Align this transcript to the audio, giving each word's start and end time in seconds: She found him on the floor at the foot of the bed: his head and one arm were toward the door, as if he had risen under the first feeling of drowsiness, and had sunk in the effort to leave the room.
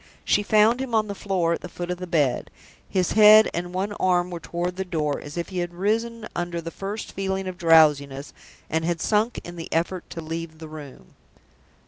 She 0.25 0.41
found 0.41 0.81
him 0.81 0.95
on 0.95 1.05
the 1.07 1.13
floor 1.13 1.53
at 1.53 1.61
the 1.61 1.69
foot 1.69 1.91
of 1.91 1.99
the 1.99 2.07
bed: 2.07 2.49
his 2.89 3.11
head 3.11 3.51
and 3.53 3.71
one 3.71 3.93
arm 3.93 4.31
were 4.31 4.39
toward 4.39 4.75
the 4.75 4.83
door, 4.83 5.19
as 5.21 5.37
if 5.37 5.49
he 5.49 5.59
had 5.59 5.75
risen 5.75 6.27
under 6.35 6.59
the 6.59 6.71
first 6.71 7.11
feeling 7.11 7.45
of 7.47 7.55
drowsiness, 7.59 8.33
and 8.67 8.83
had 8.83 8.99
sunk 8.99 9.39
in 9.43 9.57
the 9.57 9.71
effort 9.71 10.09
to 10.09 10.19
leave 10.19 10.57
the 10.57 10.67
room. 10.67 11.13